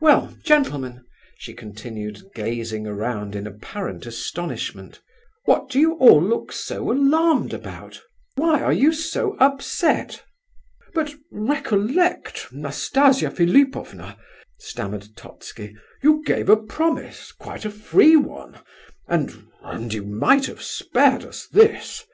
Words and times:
"Well, 0.00 0.34
gentlemen!" 0.42 1.04
she 1.36 1.54
continued, 1.54 2.32
gazing 2.34 2.84
around 2.88 3.36
in 3.36 3.46
apparent 3.46 4.06
astonishment; 4.06 5.00
"what 5.44 5.68
do 5.70 5.78
you 5.78 5.92
all 5.98 6.20
look 6.20 6.50
so 6.50 6.90
alarmed 6.90 7.52
about? 7.54 8.00
Why 8.34 8.60
are 8.60 8.72
you 8.72 8.92
so 8.92 9.36
upset?" 9.38 10.24
"But—recollect, 10.94 12.52
Nastasia 12.52 13.30
Philipovna," 13.30 14.16
stammered 14.58 15.10
Totski, 15.14 15.76
"you 16.02 16.24
gave 16.26 16.48
a 16.48 16.56
promise, 16.56 17.30
quite 17.30 17.64
a 17.64 17.70
free 17.70 18.16
one, 18.16 18.56
and—and 19.06 19.94
you 19.94 20.02
might 20.02 20.46
have 20.46 20.60
spared 20.60 21.22
us 21.24 21.46
this. 21.46 22.04